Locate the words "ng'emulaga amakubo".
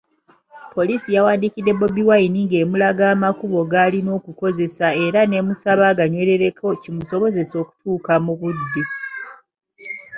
2.45-3.59